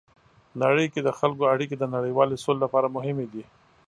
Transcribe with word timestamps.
نړۍ 0.63 0.87
کې 0.93 1.01
د 1.03 1.09
خلکو 1.19 1.43
اړیکې 1.53 1.75
د 1.79 1.83
نړیوالې 1.95 2.35
سولې 2.43 2.59
لپاره 2.65 2.93
مهمې 2.95 3.25
دي. 3.33 3.43